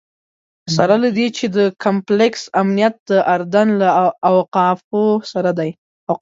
سره 0.75 0.95
له 1.03 1.09
دې 1.17 1.27
چې 1.37 1.45
د 1.57 1.57
کمپلکس 1.83 2.41
امنیت 2.61 2.95
د 3.09 3.11
اردن 3.35 3.67
له 3.81 3.87
اوقافو 4.31 5.03
سره 5.31 5.51
دی. 5.59 5.71